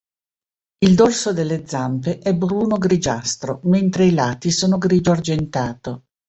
Il 0.79 0.95
dorso 0.95 1.31
delle 1.31 1.67
zampe 1.67 2.17
è 2.17 2.33
bruno-grigiastro, 2.33 3.59
mentre 3.65 4.05
i 4.05 4.13
lati 4.15 4.49
sono 4.49 4.79
grigio-argentato. 4.79 6.05